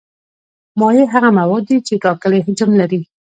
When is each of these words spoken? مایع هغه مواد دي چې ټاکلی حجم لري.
مایع 0.79 1.05
هغه 1.13 1.29
مواد 1.39 1.63
دي 1.69 1.77
چې 1.87 2.01
ټاکلی 2.03 2.39
حجم 2.47 2.71
لري. 2.81 3.01